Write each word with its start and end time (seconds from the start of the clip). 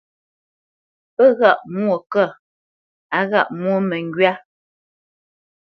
Pə́ 1.15 1.27
ghâʼ 1.39 1.59
mwô 1.75 1.95
kə́, 2.11 2.27
á 3.17 3.19
ghâʼ 3.31 3.47
mwô 3.59 3.73
məŋgywá. 3.89 4.33